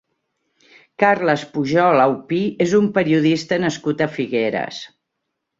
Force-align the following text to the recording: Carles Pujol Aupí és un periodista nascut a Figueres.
Carles 1.03 1.43
Pujol 1.57 2.01
Aupí 2.07 2.41
és 2.67 2.75
un 2.79 2.89
periodista 2.97 3.63
nascut 3.67 4.05
a 4.07 4.11
Figueres. 4.19 4.85